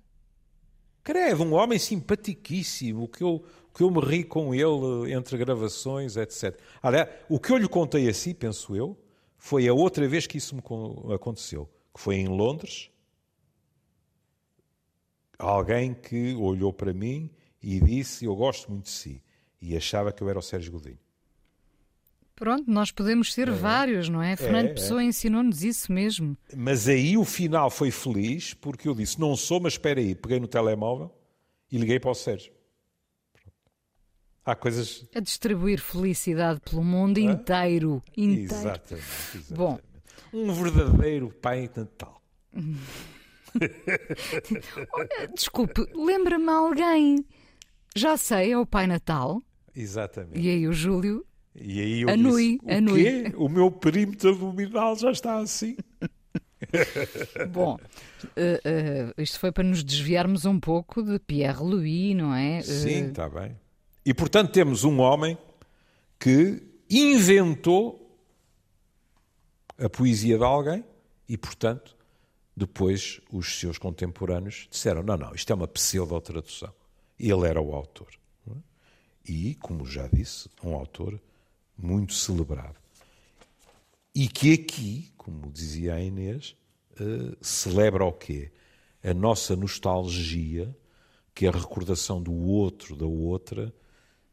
[1.01, 3.41] Credo, um homem simpaticíssimo, que eu,
[3.73, 6.59] que eu me ri com ele entre gravações, etc.
[6.83, 9.01] Aliás, o que eu lhe contei assim, penso eu,
[9.37, 10.61] foi a outra vez que isso me
[11.15, 12.91] aconteceu, que foi em Londres.
[15.37, 17.31] Alguém que olhou para mim
[17.63, 19.23] e disse: Eu gosto muito de si.
[19.61, 20.99] E achava que eu era o Sérgio Godinho.
[22.39, 23.51] Pronto, nós podemos ser é.
[23.51, 24.37] vários, não é?
[24.37, 25.03] Fernando é, Pessoa é.
[25.03, 26.37] ensinou-nos isso mesmo.
[26.55, 30.15] Mas aí o final foi feliz porque eu disse: não sou, mas espera aí.
[30.15, 31.13] Peguei no telemóvel
[31.69, 32.53] e liguei para o Sérgio.
[34.45, 35.05] Há coisas.
[35.13, 38.01] A distribuir felicidade pelo mundo inteiro.
[38.15, 38.39] inteiro.
[38.39, 39.53] Exatamente, exatamente.
[39.53, 39.77] Bom.
[40.33, 42.23] Um verdadeiro Pai Natal.
[45.35, 47.25] Desculpe, lembra-me alguém.
[47.93, 49.41] Já sei, é o Pai Natal.
[49.75, 50.39] Exatamente.
[50.39, 51.25] E aí o Júlio.
[51.61, 53.03] E aí eu anui, disse, o anui.
[53.03, 53.33] quê?
[53.35, 55.75] O meu perímetro abdominal já está assim.
[57.51, 62.61] Bom, uh, uh, isto foi para nos desviarmos um pouco de Pierre Louis, não é?
[62.61, 63.31] Sim, está uh...
[63.31, 63.57] bem.
[64.05, 65.37] E portanto temos um homem
[66.17, 68.09] que inventou
[69.77, 70.83] a poesia de alguém
[71.27, 71.95] e, portanto,
[72.55, 76.73] depois os seus contemporâneos disseram: não, não, isto é uma pseudo-tradução.
[77.17, 78.09] Ele era o autor.
[78.49, 78.53] É?
[79.31, 81.19] E, como já disse, um autor
[81.81, 82.75] muito celebrado.
[84.13, 86.55] E que aqui, como dizia a Inês,
[86.99, 88.51] uh, celebra o quê?
[89.03, 90.75] A nossa nostalgia,
[91.33, 93.73] que é a recordação do outro, da outra,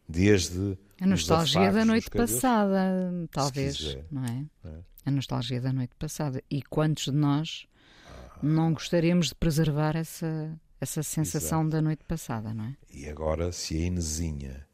[0.09, 0.77] desde.
[1.01, 4.47] A nostalgia da noite passada, talvez, não é?
[4.65, 4.79] é?
[5.05, 6.43] A nostalgia da noite passada.
[6.51, 7.67] E quantos de nós
[8.09, 8.39] ah.
[8.43, 11.71] não gostaríamos de preservar essa, essa sensação Exato.
[11.71, 12.77] da noite passada, não é?
[12.91, 14.67] E agora, se a Inesinha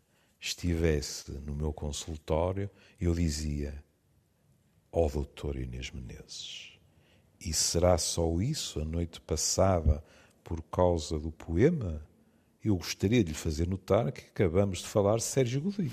[0.43, 2.69] estivesse no meu consultório,
[3.01, 3.83] eu dizia:
[4.91, 6.73] Ó oh, doutor Inês Menezes,
[7.41, 10.05] e será só isso a noite passada
[10.43, 12.05] por causa do poema?
[12.63, 15.91] Eu gostaria de lhe fazer notar que acabamos de falar de Sérgio Godinho.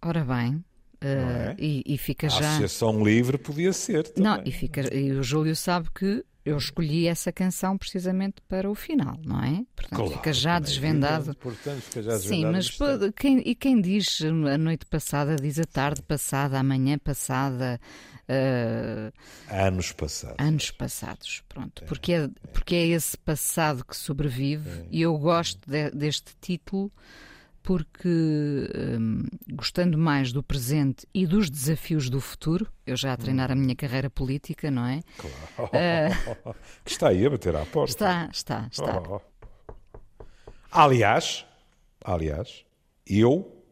[0.00, 0.64] Ora bem,
[1.02, 1.56] uh, é?
[1.58, 2.36] e, e, fica já.
[2.36, 4.08] A Associação Livre podia ser.
[4.08, 4.30] Também.
[4.30, 8.74] Não, e, fica, e o Júlio sabe que eu escolhi essa canção precisamente para o
[8.74, 9.64] final, não é?
[9.76, 11.30] Portanto, claro, fica já desvendado.
[11.30, 12.76] É portanto, fica já Sim, mas
[13.16, 17.80] quem, e quem diz a noite passada, diz a tarde passada, a manhã passada.
[18.28, 19.12] Uh,
[19.48, 20.36] anos passados.
[20.38, 21.84] Anos passados, pronto.
[21.84, 26.32] É, porque, é, porque é esse passado que sobrevive é, e eu gosto de, deste
[26.40, 26.90] título
[27.62, 33.50] porque hum, gostando mais do presente e dos desafios do futuro, eu já a treinar
[33.52, 35.00] a minha carreira política, não é?
[35.16, 35.72] Claro.
[35.72, 37.90] Uh, está aí a bater à porta.
[37.90, 39.02] Está, está, está.
[39.08, 39.20] Oh.
[40.70, 41.46] Aliás,
[42.04, 42.64] aliás,
[43.06, 43.62] eu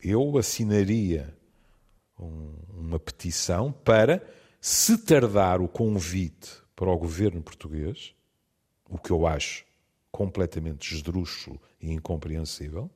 [0.00, 1.34] eu assinaria
[2.18, 4.24] um, uma petição para
[4.60, 8.14] se tardar o convite para o governo português,
[8.88, 9.64] o que eu acho
[10.10, 12.90] completamente esdrúxulo e incompreensível,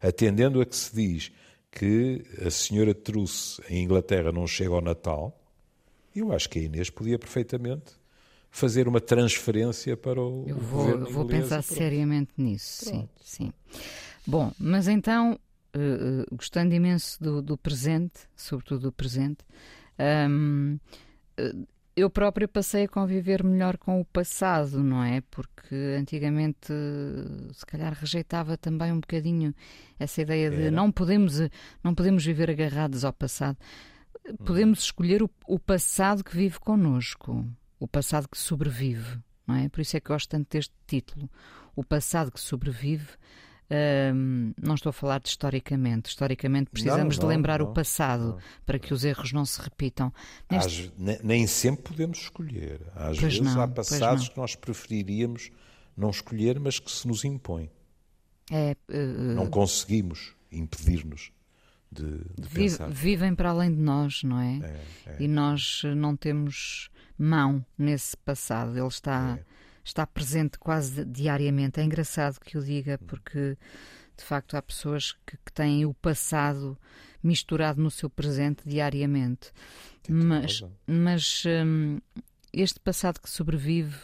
[0.00, 1.32] atendendo a que se diz
[1.70, 5.38] que a senhora Truss em Inglaterra não chega ao Natal,
[6.14, 7.92] eu acho que a Inês podia perfeitamente
[8.50, 13.10] fazer uma transferência para o eu vou, governo vou pensar seriamente nisso, Pronto.
[13.22, 13.80] sim, sim.
[14.26, 15.38] Bom, mas então,
[15.76, 19.44] uh, gostando imenso do, do, presente, sobretudo do presente,
[20.30, 20.78] um,
[21.38, 25.22] uh, eu própria passei a conviver melhor com o passado, não é?
[25.30, 26.70] Porque antigamente,
[27.54, 29.54] se calhar, rejeitava também um bocadinho
[29.98, 31.40] essa ideia de não podemos,
[31.82, 33.56] não podemos viver agarrados ao passado.
[34.44, 37.48] Podemos escolher o, o passado que vive connosco,
[37.80, 39.68] o passado que sobrevive, não é?
[39.70, 41.30] Por isso é que gosto tanto deste título.
[41.74, 43.08] O passado que sobrevive
[43.70, 46.10] um, não estou a falar de historicamente.
[46.10, 49.60] Historicamente precisamos não, não, de lembrar não, o passado para que os erros não se
[49.60, 50.12] repitam.
[50.50, 50.92] Neste...
[50.98, 52.80] Às, nem sempre podemos escolher.
[52.94, 55.50] Às pois vezes há passados que nós preferiríamos
[55.96, 57.70] não escolher, mas que se nos impõem.
[58.50, 61.32] É, uh, não conseguimos impedir-nos
[61.90, 62.48] de, de.
[62.90, 64.58] Vivem para além de nós, não é?
[64.62, 65.16] é, é.
[65.18, 68.76] E nós não temos mão nesse passado.
[68.78, 69.38] Ele está.
[69.86, 71.78] Está presente quase diariamente.
[71.78, 73.56] É engraçado que o diga, porque
[74.16, 76.76] de facto há pessoas que, que têm o passado
[77.22, 79.52] misturado no seu presente diariamente.
[80.08, 82.00] Mas, mas hum,
[82.52, 83.96] este passado que sobrevive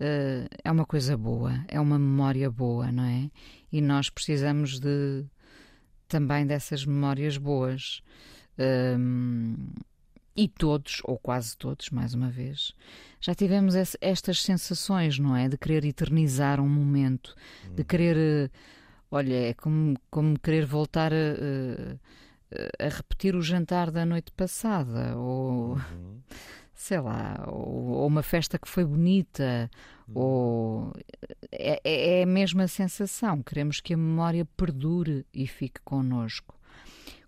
[0.00, 3.30] uh, é uma coisa boa, é uma memória boa, não é?
[3.70, 5.24] E nós precisamos de
[6.08, 8.02] também dessas memórias boas.
[8.98, 9.68] Um,
[10.36, 12.74] e todos, ou quase todos, mais uma vez,
[13.20, 15.48] já tivemos estas sensações, não é?
[15.48, 17.34] De querer eternizar um momento,
[17.74, 17.84] de hum.
[17.84, 18.16] querer.
[18.16, 18.50] Eh,
[19.10, 21.16] olha, é como, como querer voltar a,
[22.82, 25.74] a, a repetir o jantar da noite passada, ou.
[25.74, 26.20] Uhum.
[26.76, 29.70] Sei lá, ou, ou, uma festa que foi bonita,
[30.08, 30.14] uhum.
[30.16, 30.92] ou.
[31.52, 33.40] É, é, é a mesma sensação.
[33.42, 36.54] Queremos que a memória perdure e fique connosco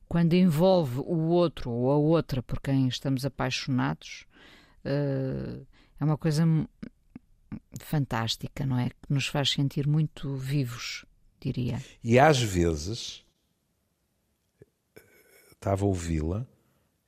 [0.09, 4.27] quando envolve o outro ou a outra por quem estamos apaixonados,
[4.85, 5.67] uh,
[5.99, 6.45] é uma coisa
[7.81, 8.91] fantástica, não é?
[8.91, 11.05] Que nos faz sentir muito vivos,
[11.41, 11.83] diria.
[12.03, 13.25] E às vezes
[15.53, 16.47] estava a ouvi-la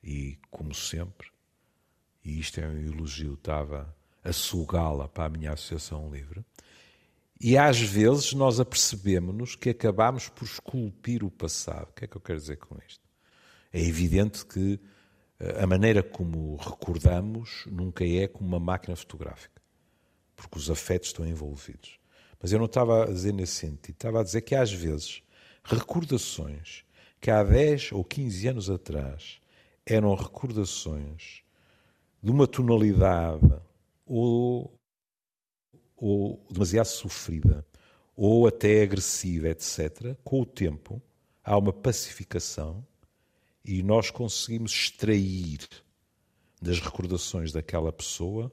[0.02, 1.28] e, como sempre,
[2.24, 6.44] e isto é um elogio, estava a sugá-la para a minha Associação Livre.
[7.40, 11.88] E às vezes nós apercebemos-nos que acabamos por esculpir o passado.
[11.90, 13.06] O que é que eu quero dizer com isto?
[13.72, 14.80] É evidente que
[15.38, 19.62] eh, a maneira como recordamos nunca é como uma máquina fotográfica,
[20.34, 21.98] porque os afetos estão envolvidos.
[22.40, 25.22] Mas eu não estava a dizer nesse sentido, estava a dizer que às vezes
[25.62, 26.84] recordações
[27.20, 29.40] que há 10 ou 15 anos atrás
[29.84, 31.42] eram recordações
[32.22, 33.60] de uma tonalidade
[34.06, 34.77] ou,
[35.98, 37.66] ou demasiado sofrida
[38.16, 41.00] ou até agressiva, etc., com o tempo
[41.44, 42.84] há uma pacificação
[43.64, 45.60] e nós conseguimos extrair
[46.60, 48.52] das recordações daquela pessoa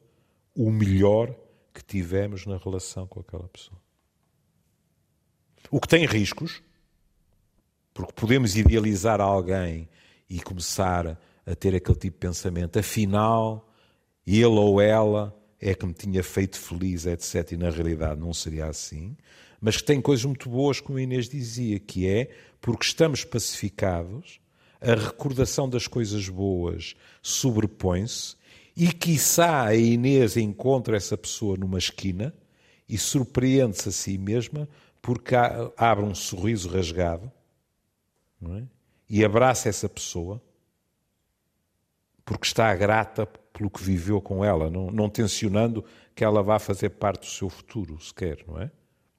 [0.55, 1.35] o melhor
[1.73, 3.81] que tivemos na relação com aquela pessoa.
[5.71, 6.61] O que tem riscos,
[7.93, 9.89] porque podemos idealizar alguém
[10.29, 13.67] e começar a ter aquele tipo de pensamento, afinal,
[14.25, 17.51] ele ou ela é que me tinha feito feliz, etc.
[17.51, 19.15] E na realidade não seria assim.
[19.59, 22.29] Mas que tem coisas muito boas, como a Inês dizia, que é
[22.61, 24.39] porque estamos pacificados,
[24.81, 28.35] a recordação das coisas boas sobrepõe-se
[28.75, 32.33] e, quiçá, a Inês encontra essa pessoa numa esquina
[32.87, 34.67] e surpreende-se a si mesma
[35.01, 35.35] porque
[35.77, 37.31] abre um sorriso rasgado
[38.43, 38.63] é?
[39.09, 40.41] e abraça essa pessoa
[42.25, 46.89] porque está grata pelo que viveu com ela, não, não tensionando que ela vá fazer
[46.89, 48.69] parte do seu futuro, sequer, não é?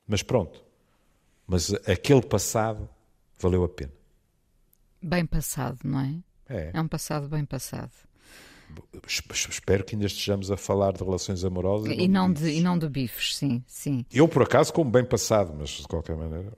[0.07, 0.62] Mas pronto.
[1.46, 2.88] Mas aquele passado
[3.40, 3.92] valeu a pena.
[5.01, 6.14] Bem passado, não é?
[6.49, 6.70] É.
[6.75, 7.92] É um passado bem passado.
[9.07, 11.94] Espero que ainda estejamos a falar de relações amorosas.
[11.96, 14.05] E não, de, e não de bifes, sim, sim.
[14.12, 16.53] Eu, por acaso, como bem passado, mas de qualquer maneira.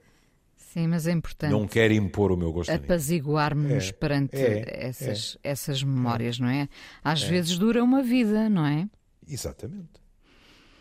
[0.73, 1.51] Sim, mas é importante.
[1.51, 2.69] Não quero impor o meu gosto.
[2.69, 6.69] Apaziguarmos é, perante é, essas, é, essas memórias, não é?
[7.03, 8.87] Às vezes dura uma vida, não é?
[9.27, 9.99] Exatamente.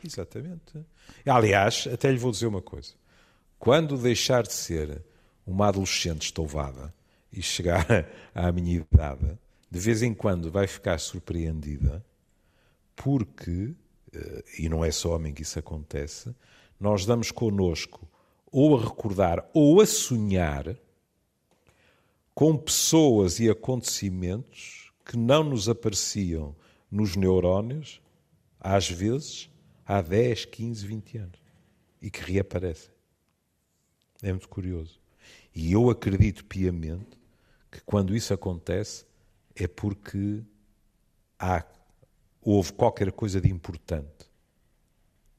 [0.05, 0.85] Exatamente.
[1.25, 2.93] Aliás, até lhe vou dizer uma coisa.
[3.59, 5.03] Quando deixar de ser
[5.47, 6.93] uma adolescente estouvada
[7.33, 7.87] e chegar
[8.35, 9.39] à minha idade,
[9.71, 12.05] de vez em quando vai ficar surpreendida,
[12.95, 13.75] porque,
[14.13, 16.35] eh, e não é só homem que isso acontece,
[16.79, 18.07] nós damos connosco
[18.51, 20.77] ou a recordar ou a sonhar
[22.35, 26.55] com pessoas e acontecimentos que não nos apareciam
[26.91, 28.01] nos neurónios,
[28.61, 29.51] às vezes,
[29.85, 31.41] há 10, 15, 20 anos,
[32.01, 32.91] e que reaparecem.
[34.23, 35.01] É muito curioso.
[35.55, 37.19] E eu acredito piamente
[37.71, 39.05] que quando isso acontece
[39.55, 40.43] é porque
[41.39, 41.65] há,
[42.41, 44.31] houve qualquer coisa de importante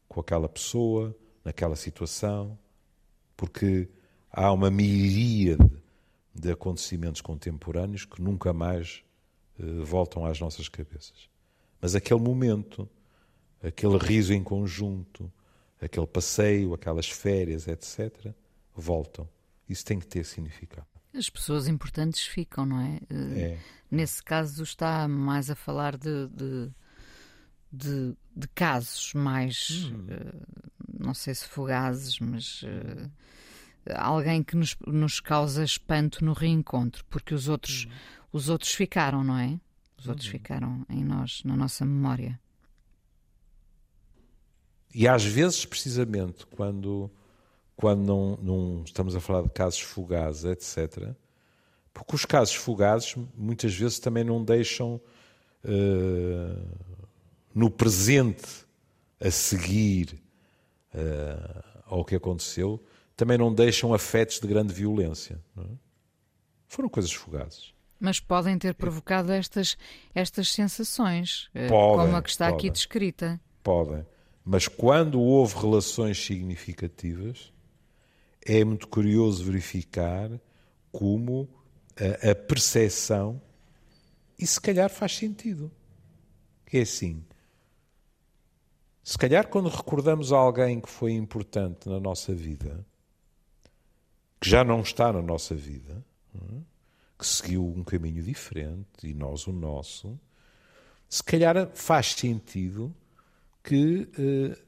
[0.07, 2.57] com aquela pessoa, naquela situação,
[3.39, 3.87] porque
[4.29, 5.65] há uma miríade
[6.35, 9.01] de acontecimentos contemporâneos que nunca mais
[9.57, 11.29] uh, voltam às nossas cabeças.
[11.81, 12.87] Mas aquele momento,
[13.63, 15.31] aquele riso em conjunto,
[15.81, 18.33] aquele passeio, aquelas férias, etc.,
[18.75, 19.25] voltam.
[19.69, 20.85] Isso tem que ter significado.
[21.13, 22.99] As pessoas importantes ficam, não é?
[23.09, 23.57] É.
[23.89, 26.69] Nesse caso está mais a falar de, de,
[27.71, 30.07] de, de casos mais, Hum.
[30.09, 30.69] uh,
[30.99, 33.09] não sei se fugazes, mas uh,
[33.95, 37.91] alguém que nos, nos causa espanto no reencontro, porque os outros, Hum.
[38.33, 39.59] os outros ficaram, não é?
[39.97, 40.31] Os outros Uhum.
[40.31, 42.39] ficaram em nós, na nossa memória.
[44.93, 47.11] E às vezes, precisamente, quando,
[47.75, 51.13] quando não, não estamos a falar de casos fugazes, etc.,
[51.93, 55.01] porque os casos fugazes muitas vezes também não deixam
[55.63, 56.55] eh,
[57.53, 58.65] no presente
[59.19, 60.17] a seguir
[60.93, 62.83] eh, ao que aconteceu,
[63.15, 65.39] também não deixam afetos de grande violência.
[65.57, 65.61] é?
[66.67, 67.73] Foram coisas fugazes.
[67.99, 69.77] Mas podem ter provocado estas,
[70.15, 72.71] estas sensações, eh, Podem, como a que está aqui podem.
[72.71, 73.41] descrita.
[73.61, 74.05] Podem.
[74.45, 77.51] Mas quando houve relações significativas,
[78.45, 80.31] é muito curioso verificar
[80.91, 81.47] como
[81.97, 83.41] a, a percepção,
[84.37, 85.69] e se calhar faz sentido,
[86.65, 87.23] que é assim.
[89.09, 92.85] Se calhar quando recordamos alguém que foi importante na nossa vida,
[94.39, 96.57] que já não está na nossa vida, é?
[97.17, 100.15] que seguiu um caminho diferente e nós o nosso,
[101.09, 102.95] se calhar faz sentido
[103.63, 104.61] que eh,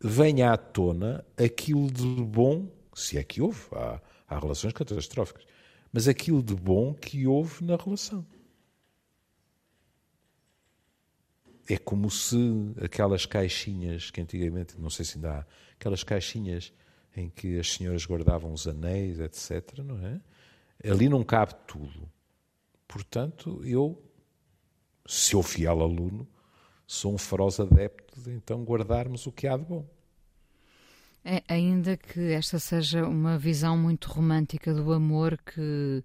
[0.00, 5.44] venha à tona aquilo de bom, se é que houve, há, há relações catastróficas,
[5.92, 8.24] mas aquilo de bom que houve na relação.
[11.68, 12.36] É como se
[12.82, 16.72] aquelas caixinhas que antigamente, não sei se ainda há, aquelas caixinhas
[17.16, 20.20] em que as senhoras guardavam os anéis, etc., não é?
[20.88, 22.10] Ali não cabe tudo.
[22.88, 24.02] portanto, eu,
[25.06, 26.28] se eu fiel aluno,
[26.86, 29.86] sou um feroz adepto de então guardarmos o que há de bom.
[31.24, 36.02] É, ainda que esta seja uma visão muito romântica do amor que,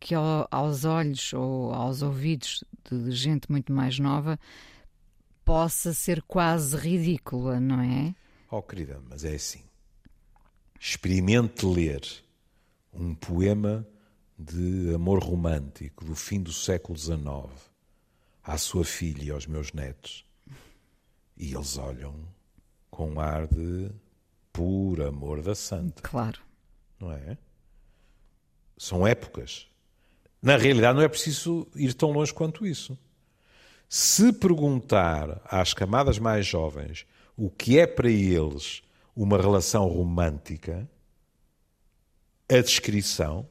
[0.00, 4.38] que aos olhos ou aos ouvidos de gente muito mais nova
[5.44, 8.14] possa ser quase ridícula, não é?
[8.50, 9.62] Oh, querida, mas é assim.
[10.78, 12.02] Experimente ler
[12.92, 13.86] um poema
[14.38, 17.68] de amor romântico do fim do século XIX
[18.44, 20.24] à sua filha e aos meus netos.
[21.36, 22.14] E eles olham
[22.90, 23.90] com um ar de
[24.52, 26.02] puro amor da santa.
[26.02, 26.40] Claro.
[26.98, 27.36] Não é?
[28.76, 29.68] São épocas.
[30.40, 32.96] Na realidade, não é preciso ir tão longe quanto isso.
[33.88, 38.82] Se perguntar às camadas mais jovens o que é para eles
[39.16, 40.88] uma relação romântica,
[42.50, 43.48] a descrição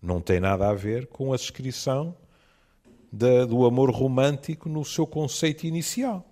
[0.00, 2.16] não tem nada a ver com a descrição
[3.10, 6.28] da, do amor romântico no seu conceito inicial.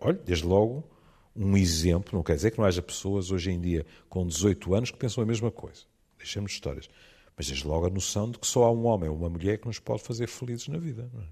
[0.00, 0.88] Olha, desde logo,
[1.34, 4.90] um exemplo, não quer dizer que não haja pessoas hoje em dia com 18 anos
[4.90, 5.82] que pensam a mesma coisa.
[6.16, 6.88] Deixemos histórias.
[7.38, 9.68] Mas desde logo a noção de que só há um homem ou uma mulher que
[9.68, 11.08] nos pode fazer felizes na vida.
[11.14, 11.22] É?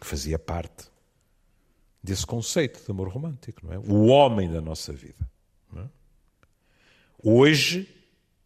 [0.00, 0.90] Que fazia parte
[2.02, 3.78] desse conceito de amor romântico, não é?
[3.78, 5.30] O homem da nossa vida.
[5.76, 5.84] É?
[7.22, 7.88] Hoje,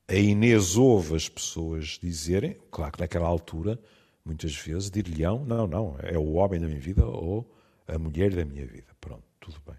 [0.07, 3.81] a Inês ouve as pessoas dizerem, claro que naquela altura,
[4.23, 7.51] muitas vezes, dir-lhe-ão, não, não, é o homem da minha vida ou
[7.89, 8.89] a mulher da minha vida.
[9.01, 9.77] Pronto, tudo bem.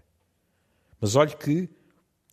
[1.00, 1.68] Mas olhe que,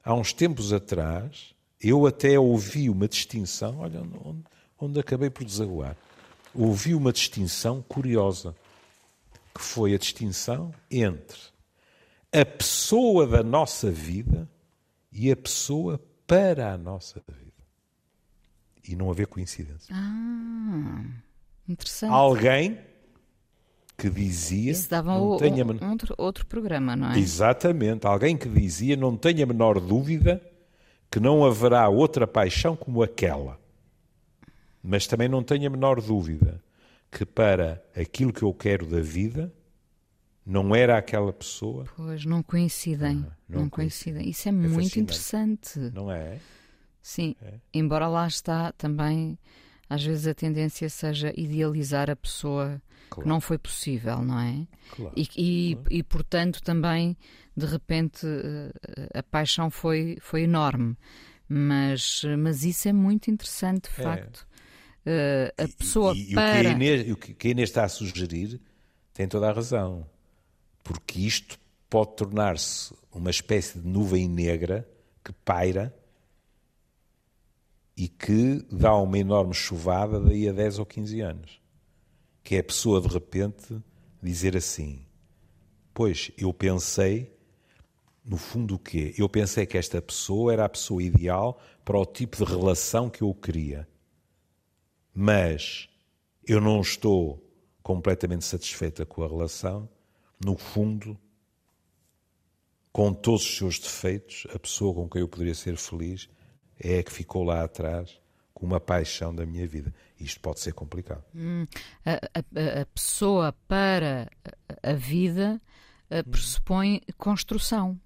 [0.03, 4.43] há uns tempos atrás, eu até ouvi uma distinção, olha onde,
[4.79, 5.97] onde acabei por desaguar,
[6.55, 8.55] ouvi uma distinção curiosa
[9.53, 11.39] que foi a distinção entre
[12.31, 14.49] a pessoa da nossa vida
[15.11, 17.51] e a pessoa para a nossa vida.
[18.87, 19.95] E não haver coincidência.
[19.95, 21.03] Ah,
[21.67, 22.11] interessante.
[22.11, 22.79] Alguém
[23.95, 24.71] que dizia.
[24.71, 27.19] Isso dava não o, tenha outro, outro programa, não é?
[27.19, 28.07] Exatamente.
[28.07, 30.41] Alguém que dizia, não tenha a menor dúvida
[31.13, 33.59] que não haverá outra paixão como aquela.
[34.81, 36.59] Mas também não tenha a menor dúvida
[37.11, 39.53] que para aquilo que eu quero da vida
[40.43, 41.85] não era aquela pessoa.
[41.95, 43.23] Pois, não coincidem.
[43.29, 44.27] Ah, não, não coincidem.
[44.27, 44.99] Isso é, é muito fascinante.
[44.99, 45.79] interessante.
[45.93, 46.39] Não é?
[46.99, 47.35] Sim.
[47.43, 47.59] É.
[47.71, 49.37] Embora lá está também,
[49.89, 53.23] às vezes a tendência seja idealizar a pessoa claro.
[53.23, 54.67] que não foi possível, não é?
[54.95, 55.13] Claro.
[55.15, 55.87] E, e, claro.
[55.91, 57.17] e, portanto, também,
[57.55, 60.97] de repente, eh, a paixão foi, foi enorme.
[61.47, 64.03] Mas, mas isso é muito interessante, de é.
[64.03, 64.47] facto.
[65.05, 66.59] Uh, a pessoa e, e, para...
[66.59, 68.61] o, que a Inês, o que a Inês está a sugerir
[69.13, 70.07] tem toda a razão.
[70.81, 74.87] Porque isto pode tornar-se uma espécie de nuvem negra
[75.23, 75.93] que paira
[77.95, 81.61] e que dá uma enorme chuvada daí a 10 ou 15 anos.
[82.43, 83.81] Que é a pessoa de repente
[84.21, 85.05] dizer assim:
[85.93, 87.35] Pois, eu pensei,
[88.25, 89.13] no fundo o quê?
[89.17, 93.21] Eu pensei que esta pessoa era a pessoa ideal para o tipo de relação que
[93.21, 93.87] eu queria
[95.13, 95.87] mas
[96.45, 97.39] eu não estou
[97.83, 99.87] completamente satisfeita com a relação,
[100.43, 101.17] no fundo,
[102.91, 106.29] com todos os seus defeitos, a pessoa com quem eu poderia ser feliz
[106.79, 108.19] é a que ficou lá atrás
[108.53, 109.93] com uma paixão da minha vida.
[110.19, 111.23] Isto pode ser complicado.
[111.35, 111.65] Hum,
[112.05, 114.29] a, a, a, pessoa para
[114.81, 115.61] a vida
[116.09, 116.23] hum.
[116.31, 117.99] pressupõe construção.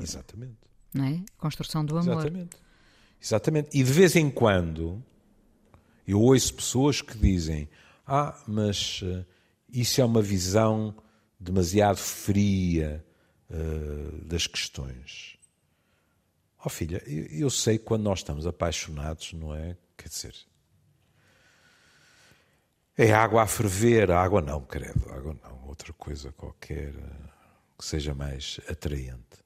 [0.00, 0.58] Exatamente.
[0.92, 1.22] Não é?
[1.38, 2.18] Construção do amor.
[2.18, 2.56] Exatamente.
[3.22, 3.68] Exatamente.
[3.72, 5.02] E de vez em quando
[6.06, 7.68] eu ouço pessoas que dizem:
[8.06, 9.02] Ah, mas
[9.68, 10.94] isso é uma visão
[11.38, 13.04] demasiado fria
[13.50, 15.35] uh, das questões.
[16.66, 19.76] Oh filha, eu, sei quando nós estamos apaixonados, não é?
[19.96, 20.34] Quer dizer,
[22.96, 27.30] é água a ferver, água não, credo, água não, outra coisa qualquer uh,
[27.78, 29.38] que seja mais atraente.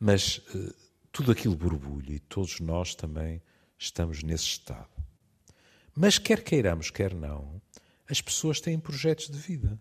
[0.00, 0.74] Mas uh,
[1.12, 3.40] tudo aquilo borbulha e todos nós também
[3.78, 4.90] estamos nesse estado.
[5.94, 7.62] Mas quer queiramos, quer não,
[8.08, 9.80] as pessoas têm projetos de vida.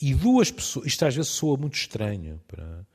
[0.00, 2.86] E duas pessoas, isto às vezes soa muito estranho para,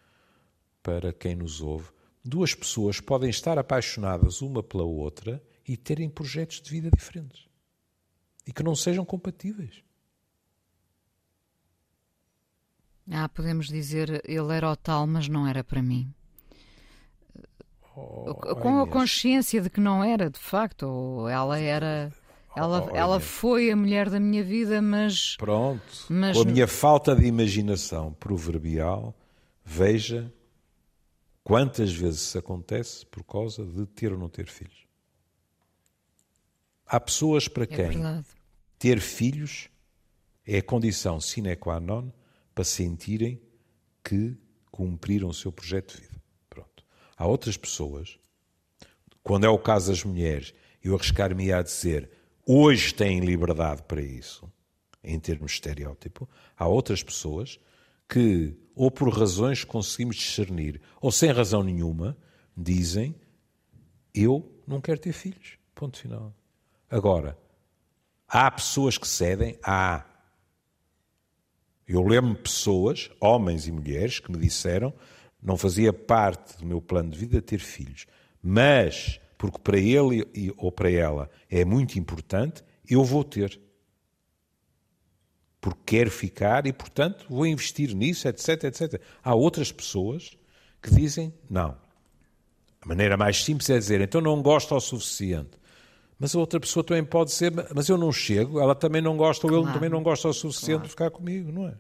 [0.82, 1.95] para quem nos ouve,
[2.28, 7.47] duas pessoas podem estar apaixonadas uma pela outra e terem projetos de vida diferentes.
[8.45, 9.84] E que não sejam compatíveis.
[13.09, 16.13] Ah, podemos dizer, ele era o tal, mas não era para mim.
[17.95, 22.11] Oh, com a consciência de que não era, de facto, ou ela era.
[22.55, 25.36] Ela, oh, ela foi a mulher da minha vida, mas.
[25.38, 25.84] Pronto.
[26.09, 26.38] Mas...
[26.38, 29.15] Com a minha falta de imaginação proverbial,
[29.65, 30.32] veja
[31.47, 34.85] quantas vezes isso acontece por causa de ter ou não ter filhos.
[36.85, 38.25] Há pessoas para É quem
[38.77, 39.69] ter filhos
[40.45, 42.11] é a condição sine qua non
[42.53, 43.41] para sentirem
[44.03, 44.35] que
[44.69, 46.21] cumpriram o seu projeto de vida.
[46.49, 46.83] Pronto.
[47.15, 48.19] Há outras pessoas,
[49.23, 52.11] quando é o caso das mulheres, eu arriscar-me a dizer
[52.45, 54.51] hoje têm liberdade para isso,
[55.01, 56.29] em termos de estereótipo.
[56.57, 57.57] Há outras pessoas
[58.08, 62.18] que, ou por razões que conseguimos discernir, ou sem razão nenhuma,
[62.55, 63.16] dizem
[64.14, 65.58] eu não quero ter filhos.
[65.76, 66.34] Ponto final.
[66.89, 67.38] Agora,
[68.28, 69.58] há pessoas que cedem?
[69.64, 70.05] Há.
[71.88, 74.93] Eu lembro pessoas, homens e mulheres, que me disseram
[75.41, 78.05] não fazia parte do meu plano de vida ter filhos,
[78.41, 80.26] mas porque para ele
[80.58, 83.60] ou para ela é muito importante, eu vou ter.
[85.68, 89.01] Porque quero ficar e, portanto, vou investir nisso, etc, etc.
[89.22, 90.38] Há outras pessoas
[90.82, 91.78] que dizem não.
[92.82, 95.57] A maneira mais simples é dizer, então não gosto o suficiente.
[96.18, 99.45] Mas a outra pessoa também pode dizer, mas eu não chego, ela também não gosta,
[99.45, 99.74] ou ele Claro.
[99.78, 100.84] também não gosta o suficiente Claro.
[100.84, 101.74] de ficar comigo, não é?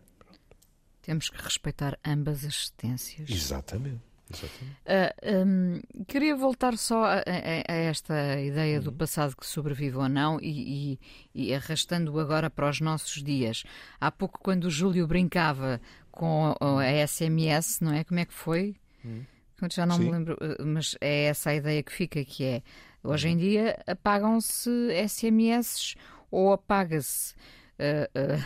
[1.01, 3.29] Temos que respeitar ambas as existências.
[3.29, 4.01] Exatamente.
[4.31, 4.77] Exatamente.
[4.85, 5.13] Ah,
[5.45, 10.39] hum, queria voltar só a, a- a esta ideia do passado que sobrevive ou não
[10.41, 10.93] e,
[11.33, 13.63] e- e arrastando agora para os nossos dias.
[13.99, 15.79] Há pouco, quando o Júlio brincava
[16.11, 18.03] com a, a SMS, não é?
[18.03, 18.75] Como é que foi?
[19.61, 20.11] Eu Já não me Sim.
[20.11, 22.61] lembro, eh, mas é essa a ideia que fica, que é
[23.03, 24.69] hoje em dia apagam-se
[25.07, 25.95] SMS
[26.29, 27.33] ou apaga-se.
[27.79, 28.45] ah, ah,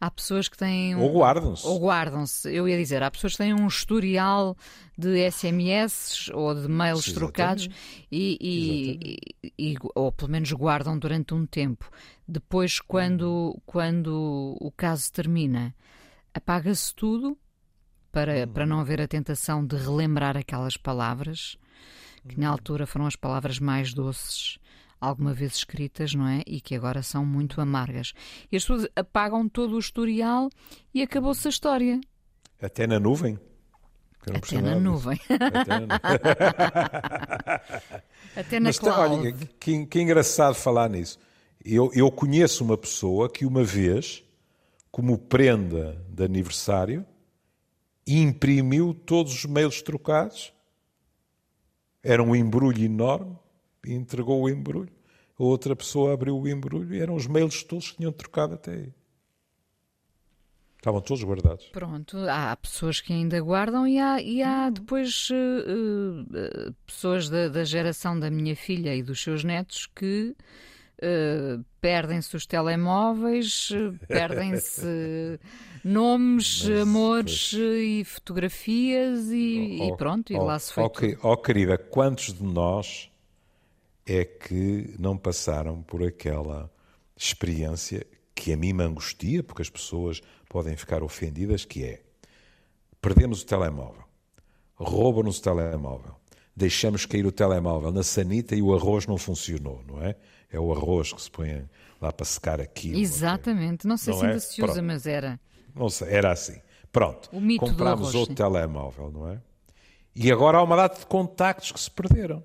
[0.00, 1.66] há pessoas que têm um, Ou guardam-se.
[1.66, 4.56] ou guardam-se, eu ia dizer, há pessoas que têm um historial
[4.96, 7.68] de SMS ou de mails trocados
[8.10, 11.90] e, e- e- ou pelo menos guardam durante um tempo.
[12.26, 15.74] Depois, quando, quando o caso termina,
[16.32, 17.36] apaga-se tudo
[18.12, 21.56] para, para não haver a tentação de relembrar aquelas palavras
[22.28, 24.58] que na altura foram as palavras mais doces
[25.08, 26.42] alguma vez escritas, não é?
[26.46, 28.12] E que agora são muito amargas.
[28.50, 30.48] E as pessoas apagam todo o historial
[30.92, 32.00] e acabou-se a história.
[32.60, 33.38] Até na nuvem.
[34.26, 35.20] Até na nuvem.
[35.28, 36.00] Até na
[38.36, 39.14] Até na Mas tá, cloud.
[39.16, 41.18] olha, que, que engraçado falar nisso.
[41.64, 44.24] Eu, eu conheço uma pessoa que uma vez,
[44.90, 47.06] como prenda de aniversário,
[48.06, 50.52] imprimiu todos os mails trocados.
[52.02, 53.36] Era um embrulho enorme
[53.86, 54.92] e entregou o embrulho.
[55.38, 58.72] A outra pessoa abriu o embrulho e eram os mails todos que tinham trocado até
[58.72, 58.92] aí.
[60.76, 61.64] Estavam todos guardados.
[61.72, 67.30] Pronto, há pessoas que ainda guardam e há, e há depois eh, eh, eh, pessoas
[67.30, 70.36] da, da geração da minha filha e dos seus netos que
[71.00, 73.70] eh, perdem-se os telemóveis,
[74.06, 75.40] perdem-se
[75.82, 80.84] nomes, Mas, amores eh, e fotografias e, e Oh, pronto, e oh, lá se foi
[80.84, 81.00] oh, tudo.
[81.00, 83.10] que- oh, querida, quantos de nós
[84.06, 86.70] é que não passaram por aquela
[87.16, 92.02] experiência que a mim me angustia, porque as pessoas podem ficar ofendidas, que é
[93.00, 94.04] perdemos o telemóvel,
[94.76, 96.16] roubam-nos o telemóvel,
[96.56, 100.16] deixamos cair o telemóvel na sanita e o arroz não funcionou, não é?
[100.50, 101.68] É o arroz que se põe
[102.00, 102.98] lá para secar aquilo.
[102.98, 104.28] Exatamente, não sei Não se é?
[104.28, 104.86] ainda se usa, Pronto.
[104.86, 105.40] mas era.
[105.74, 106.60] Não sei, era assim.
[106.92, 107.28] Pronto.
[107.32, 108.36] O mito Comprámos arroz, outro sim.
[108.36, 109.40] telemóvel, não é?
[110.14, 112.42] E agora há uma data de contactos que se perderam.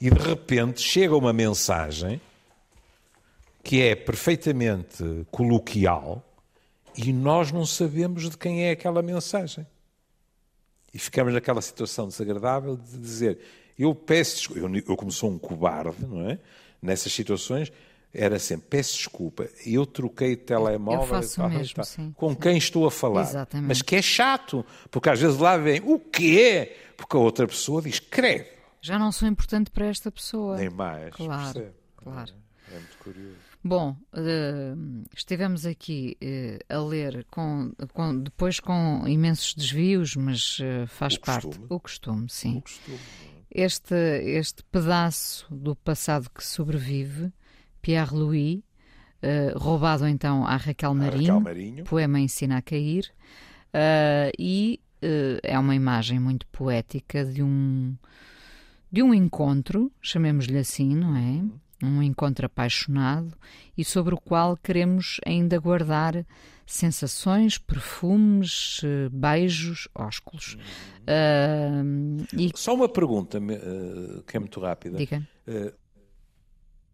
[0.00, 2.20] E de repente chega uma mensagem
[3.62, 6.22] que é perfeitamente coloquial
[6.96, 9.66] e nós não sabemos de quem é aquela mensagem.
[10.94, 13.38] E ficamos naquela situação desagradável de dizer:
[13.78, 16.38] eu peço desculpa, eu, eu como sou um cobarde, não é?
[16.80, 17.72] Nessas situações,
[18.14, 22.30] era sempre: peço desculpa, eu troquei de telemóvel Eu faço tal, mesmo, tal, sim, com
[22.30, 22.36] sim.
[22.36, 23.22] quem estou a falar.
[23.22, 23.68] Exatamente.
[23.68, 26.76] Mas que é chato, porque às vezes lá vem o quê?
[26.96, 28.46] Porque a outra pessoa diz: credo,
[28.86, 30.56] Já não sou importante para esta pessoa.
[30.56, 31.14] nem mais.
[31.14, 31.74] Claro, percebe?
[31.96, 32.32] claro.
[32.70, 33.36] É muito curioso.
[33.62, 34.74] Bom, eh,
[35.16, 41.20] estivemos aqui eh, a ler com, com- depois com imensos desvios, mas eh, faz O
[41.20, 41.46] parte.
[41.46, 41.66] costume.
[41.68, 42.58] O costume, sim.
[42.58, 42.98] O costume.
[43.50, 47.32] Este, este pedaço do passado que sobrevive,
[47.80, 48.62] Pierre Louis,
[49.56, 51.84] roubado então à Raquel Marinho, Raquel Marinho.
[51.84, 53.10] poema Ensina a Cair,
[54.38, 54.78] e
[55.42, 57.96] é uma imagem muito poética de um,
[58.90, 61.42] de um encontro, chamemos-lhe assim, não é?
[61.84, 63.36] Um encontro apaixonado
[63.76, 66.24] e sobre o qual queremos ainda guardar
[66.66, 70.56] sensações, perfumes, eh, beijos, ósculos.
[71.06, 71.82] Ah,
[72.36, 74.96] e Só uma pergunta eh, que é muito rápida.
[74.96, 75.22] diga.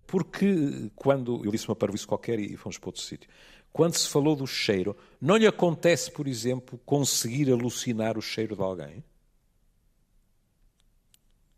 [0.07, 3.31] Porque quando, eu disse uma parvoíce qualquer e fomos para outro sítio,
[3.73, 8.63] quando se falou do cheiro, não lhe acontece, por exemplo, conseguir alucinar o cheiro de
[8.63, 9.03] alguém?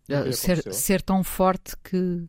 [0.08, 2.28] Lhe ser, ser tão forte que.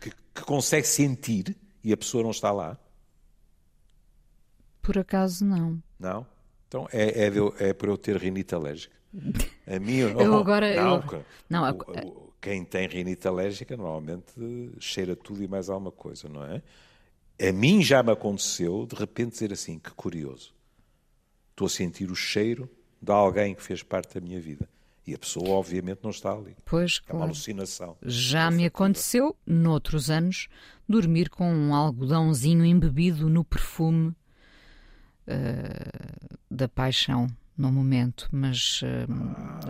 [0.00, 2.78] Que, que consegue sentir e a pessoa não está lá?
[4.82, 5.82] Por acaso não.
[5.98, 6.26] Não?
[6.68, 8.94] Então é, é, eu- é por eu ter rinite alérgica.
[9.66, 11.70] A mim, Eu agora- Não, eu- não, a-
[12.04, 14.32] o- quem tem rinite alérgica normalmente
[14.80, 16.60] cheira tudo e mais alguma coisa, não é?
[17.40, 20.52] A mim já me aconteceu de repente dizer assim: que curioso.
[21.50, 22.68] Estou a sentir o cheiro
[23.00, 24.68] de alguém que fez parte da minha vida.
[25.06, 26.56] E a pessoa, obviamente, não está ali.
[26.64, 27.24] Pois, É uma claro.
[27.24, 27.96] alucinação.
[28.02, 30.48] Já me aconteceu, noutros anos,
[30.88, 34.14] dormir com um algodãozinho embebido no perfume
[35.26, 35.90] eh,
[36.50, 37.26] da paixão
[37.56, 39.06] no momento, mas eh,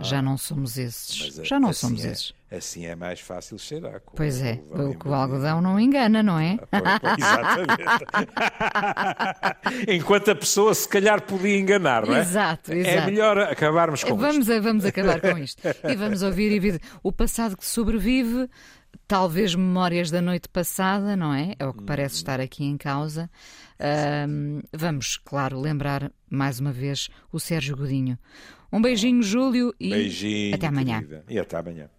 [0.01, 1.39] já não somos esses.
[1.39, 1.43] Ah.
[1.43, 2.33] Já não assim somos é, esses.
[2.51, 4.01] Assim é mais fácil cheirar.
[4.15, 6.57] Pois é, o, que o algodão não engana, não é?
[6.57, 6.83] Pois,
[7.17, 8.05] Exatamente.
[9.87, 12.21] Enquanto a pessoa se calhar podia enganar, não é?
[12.21, 13.05] Exato, É exato.
[13.07, 14.61] melhor acabarmos com vamos, isto.
[14.61, 15.61] vamos acabar com isto.
[15.87, 18.49] E vamos ouvir e ver o passado que sobrevive,
[19.07, 21.55] talvez memórias da noite passada, não é?
[21.59, 21.85] É o que Hum.
[21.85, 23.29] parece estar aqui em causa.
[23.79, 28.17] Ahm, vamos, claro, lembrar mais uma vez o Sérgio Godinho.
[28.71, 30.55] Um beijinho, Júlio, e Beijinho.
[30.55, 30.99] até amanhã.
[30.99, 31.25] querida.
[31.29, 31.89] E até amanhã.